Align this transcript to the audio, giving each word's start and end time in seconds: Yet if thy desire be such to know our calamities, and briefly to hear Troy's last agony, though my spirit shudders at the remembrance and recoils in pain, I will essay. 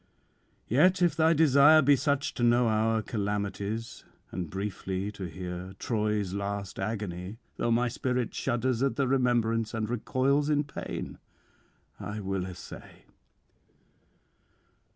Yet 0.67 0.99
if 1.03 1.15
thy 1.15 1.33
desire 1.33 1.83
be 1.83 1.95
such 1.95 2.33
to 2.33 2.41
know 2.41 2.67
our 2.67 3.03
calamities, 3.03 4.03
and 4.31 4.49
briefly 4.49 5.11
to 5.11 5.25
hear 5.25 5.75
Troy's 5.77 6.33
last 6.33 6.79
agony, 6.79 7.37
though 7.57 7.69
my 7.69 7.87
spirit 7.87 8.33
shudders 8.33 8.81
at 8.81 8.95
the 8.95 9.07
remembrance 9.07 9.75
and 9.75 9.87
recoils 9.87 10.49
in 10.49 10.63
pain, 10.63 11.19
I 11.99 12.19
will 12.19 12.47
essay. 12.47 13.05